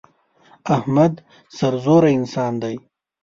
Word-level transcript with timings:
احمد 0.75 1.13
سرزوره 1.57 2.09
انسان 2.17 2.53
دی. 2.61 2.75